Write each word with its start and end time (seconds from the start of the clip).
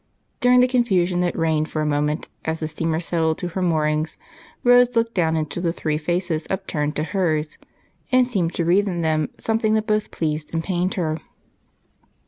During 0.39 0.61
the 0.61 0.67
confusion 0.67 1.19
that 1.19 1.37
reigned 1.37 1.69
for 1.69 1.79
a 1.79 1.85
moment 1.85 2.27
as 2.43 2.59
the 2.59 2.67
steamer 2.67 2.99
settled 2.99 3.37
to 3.37 3.49
her 3.49 3.61
moorings, 3.61 4.17
Rose 4.63 4.95
looked 4.95 5.13
down 5.13 5.35
into 5.35 5.61
the 5.61 5.73
four 5.73 5.99
faces 5.99 6.47
upturned 6.49 6.95
to 6.95 7.03
hers 7.03 7.59
and 8.11 8.25
seemed 8.25 8.55
to 8.55 8.65
read 8.65 8.87
in 8.87 9.01
them 9.01 9.29
something 9.37 9.75
that 9.75 9.85
both 9.85 10.09
pleased 10.09 10.55
and 10.55 10.63
pained 10.63 10.95
her. 10.95 11.19